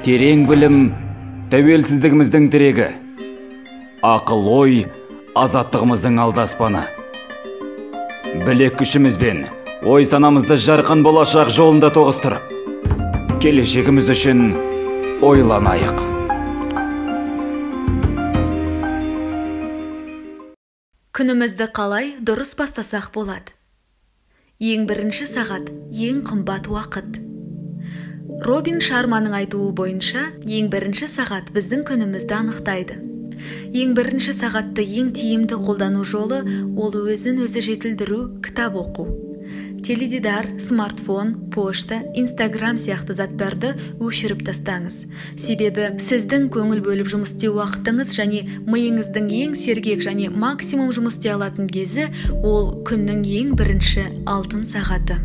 [0.00, 0.76] терең білім
[1.52, 2.86] тәуелсіздігіміздің тірегі.
[4.00, 4.78] Ақыл ой
[5.36, 6.86] азаттығымыздың алдаспаны.
[8.46, 9.44] Білек күшімізбен
[9.84, 12.56] ой санамызды жарқын болашақ жолында тоғыстырып
[13.44, 14.42] келешегіміз үшін
[15.20, 16.00] ойланайық.
[21.12, 23.52] Күнімізді қалай дұрыс бастасақ болады?
[24.60, 27.29] Ең бірінші сағат ең қымбат уақыт.
[28.40, 32.96] Робин шарманың айтуы бойынша ең бірінші сағат біздің күнімізді анықтайды.
[33.76, 36.40] Ең бірінші сағатты ең тиімді қолдану жолы
[36.76, 39.08] ол өзін өзі жетілдіру кітап оқу.
[39.84, 45.02] Теледидар смартфон пошта инстаграм сияқты заттарды өшіріп тастаңыз.
[45.40, 51.32] Себебі сіздің көңіл бөліп жұмыс істеу уақытыңыз және миыңыздың ең сергек және максимум жұмыс істей
[51.36, 52.10] алатын кезі
[52.44, 55.20] ол күннің ең бірінші алтын сағаты.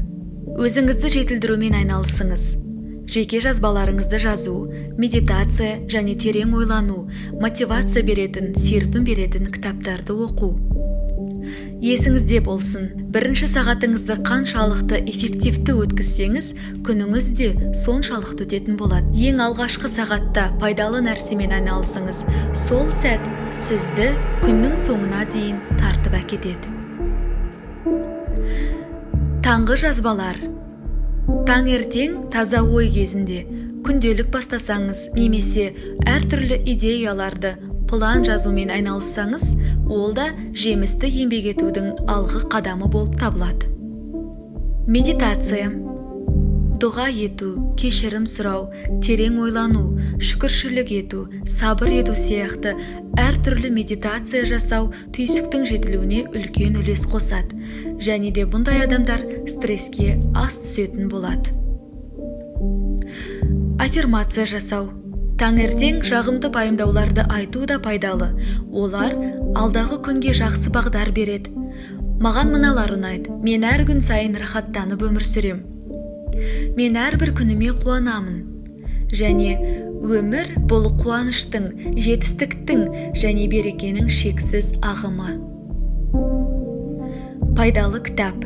[0.55, 2.64] Өзіңізді жетілдірумен айналысыңыз.
[3.09, 4.55] Жеке жазбаларыңызды жазу
[4.97, 7.05] медитация және терең ойлану
[7.41, 10.55] мотивация беретін серпін беретін кітаптарды оқу.
[11.85, 12.87] Есіңізде болсын.
[13.13, 16.49] Бірінші сағатыңызды қаншалықты эффективті өткізсеңіз
[16.87, 19.11] күніңіз де соншалықты өтетін болады.
[19.13, 22.23] Ең алғашқы сағатта пайдалы нәрсемен айналысыңыз.
[22.57, 24.09] Сол сәт сізді
[24.41, 26.73] күннің соңына дейін тартып әкетеді.
[29.45, 30.41] Таңғы жазбалар.
[31.25, 33.43] Таңертең таза ой кезінде
[33.85, 35.71] күнделік бастасаңыз немесе
[36.09, 37.55] әртүрлі идеяларды
[37.89, 39.47] план жазумен айналыссаңыз
[39.89, 43.69] ол да жемісті еңбек етудің алғы қадамы болып табылады.
[44.87, 45.69] Медитация.
[46.81, 48.65] Дұға ету кешірім сұрау
[49.03, 49.83] терең ойлану
[50.19, 52.73] шүкіршілік ету сабыр ету сияқты
[53.21, 57.55] әртүрлі медитация жасау түйсіктің жетілуіне үлкен үлес қосады.
[58.03, 61.55] Және де бұндай адамдар стресске аз түсетін болады.
[63.79, 64.89] Аффирмация жасау.
[65.39, 68.33] Таңертең жағымды пайымдауларды айту да пайдалы.
[68.71, 69.15] Олар
[69.55, 71.51] алдағы күнге жақсы бағдар береді.
[72.23, 75.63] Маған мыналар ұнайды мен әр күн сайын рахаттанып өмір сүрем.
[76.77, 78.39] Мен әрбір күніме қуанамын.
[79.15, 79.51] Және
[80.05, 82.87] өмір бұл қуаныштың жетістіктің
[83.17, 85.37] және берекенің шексіз ағымы.
[87.55, 88.41] Пайдалы кітап.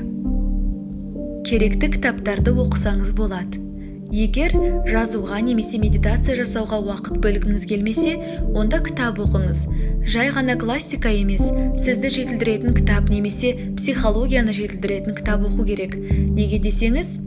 [1.48, 3.64] Керекті кітаптарды оқысаңыз болады.
[4.10, 4.56] Егер
[4.90, 8.16] жазуға немесе медитация жасауға уақыт бөлгіңіз келмесе
[8.58, 9.64] онда кітап оқыңыз.
[10.10, 15.94] Жай ғана классика емес сізді жетілдіретін кітап немесе психологияны жетілдіретін кітап оқу керек.
[15.98, 17.20] Неге десеңіз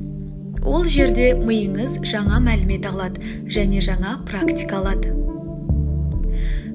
[0.65, 5.13] ол жерде миыңыз жаңа мәлімет алады және жаңа практика алады.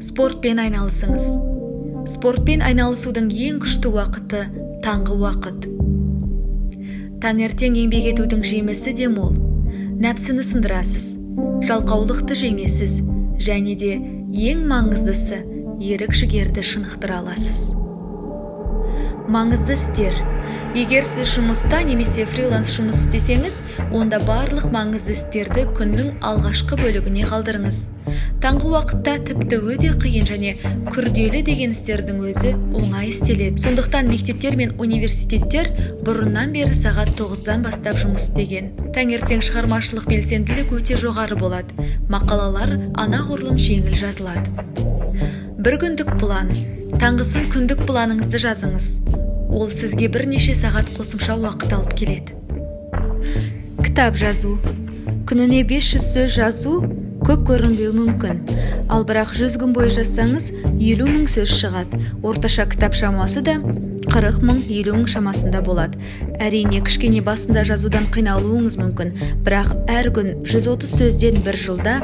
[0.03, 1.30] Спортпен айналысыңыз.
[2.08, 4.44] Спортпен айналысудың ең күшті уақыты
[4.86, 5.70] таңғы уақыт.
[7.24, 9.34] Таңертең еңбек етудің жемісі де мол.
[9.97, 11.16] Нәпсіні сындырасыз
[11.66, 13.00] жалқаулықты жеңесіз
[13.42, 13.97] және де
[14.52, 15.42] ең маңыздысы
[15.81, 17.87] ерік жігерді шынықтыра аласыз.
[19.28, 20.16] Маңызды істер.
[20.78, 23.60] Егер сіз жұмыста немесе фриланс жұмыс істесеңіз
[23.96, 27.80] онда барлық маңызды істерді күннің алғашқы бөлігіне қалдырыңыз.
[28.44, 30.54] Таңғы уақытта тіпті өте қиын және
[30.94, 33.60] күрделі деген істердің өзі оңай істеледі.
[33.66, 35.74] Сондықтан мектептер мен университеттер
[36.06, 38.72] бұрыннан бері сағат тоғыздан бастап жұмыс істеген.
[38.96, 41.90] Таңертең шығармашылық белсенділік өте жоғары болады.
[42.14, 44.54] Мақалалар анағұрлым жеңіл жазылады.
[45.58, 46.77] Бір күндік план.
[46.97, 48.85] Таңғысын күндік планыңызды жазыңыз.
[49.53, 52.34] Ол сізге бірнеше сағат қосымша уақыт алып келеді.
[53.85, 54.56] Кітап жазу.
[55.30, 56.74] Күніне 500 сөз жазу
[57.22, 58.40] көп көрінбеуі мүмкін.
[58.90, 60.50] Ал бірақ 100 күн бойы жазсаңыз
[60.80, 62.02] елу мың сөз шығады.
[62.25, 63.59] Орташа кітап шамасы да
[64.09, 66.02] 40 мың елу мың шамасында болады.
[66.41, 69.14] Әрине кішкене басында жазудан қиналуыңыз мүмкін.
[69.46, 72.00] Бірақ әр күн 130 сөзден бір жылда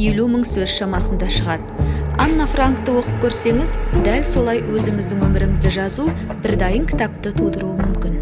[0.00, 1.90] елу мың сөз шамасында шығады.
[2.20, 3.70] Анна франкты оқып көрсеңіз
[4.04, 6.04] дәл солай өзіңіздің өміріңізді жазу
[6.42, 8.18] бір дайын кітапты тудыруы мүмкін.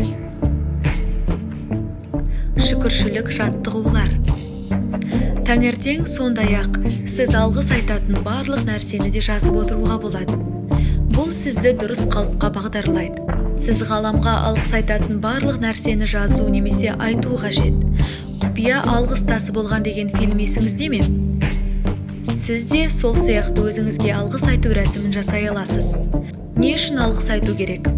[2.63, 4.13] Шүкіршілік жаттығулар.
[5.49, 6.79] Таңертең сондай ақ
[7.11, 10.39] сіз алғыс айтатын барлық нәрсені де жазып отыруға болады.
[11.17, 13.25] Бұл сізді дұрыс қалыпқа бағдарлайды.
[13.59, 17.75] Сіз ғаламға алғыс айтатын барлық нәрсені жазу немесе айту қажет.
[18.45, 21.03] Құпия алғыс тасы болған деген фильм есіңізде ме?
[22.29, 25.95] Сіз де сол сияқты өзіңізге алғыс айту рәсімін жасай аласыз.
[26.59, 27.89] Не үшін алғыс айту керек?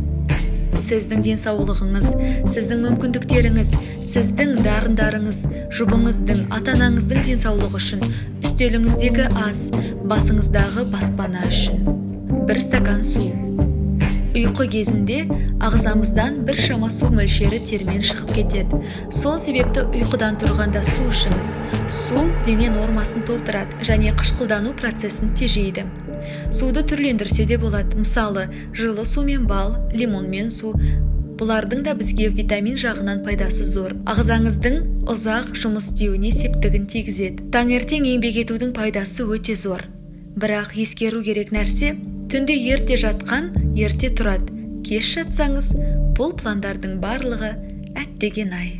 [0.81, 2.12] Сіздің денсаулығыңыз
[2.55, 3.73] сіздің мүмкіндіктеріңіз
[4.06, 5.41] сіздің дарындарыңыз
[5.77, 8.06] жұбыңыздың ата анаңыздың денсаулығы үшін
[8.47, 9.67] үстеліңіздегі ас
[10.12, 11.82] басыңыздағы баспана үшін.
[12.47, 13.27] Бір стакан су.
[14.31, 15.25] Ұйқы кезінде
[15.67, 18.79] ағзамыздан бір шама су мөлшері термен шығып кетеді
[19.11, 21.50] сол себепті ұйқыдан тұрғанда су ішіңіз
[21.91, 25.87] су дене нормасын толтырады және қышқылдану процесін тежейді
[26.55, 28.47] суды түрлендірсе де болады мысалы
[28.77, 30.77] жылы су мен бал лимонмен су
[31.41, 38.44] бұлардың да бізге витамин жағынан пайдасы зор ағзаңыздың ұзақ жұмыс істеуіне септігін тигізеді таңертең еңбек
[38.44, 39.88] етудің пайдасы өте зор
[40.37, 41.97] бірақ ескеру керек нәрсе
[42.31, 44.55] түнде ерте жатқан ерте тұрады.
[44.87, 45.73] Кеш жатсаңыз
[46.19, 47.50] бұл пландардың барлығы
[47.99, 48.80] әттеген ай.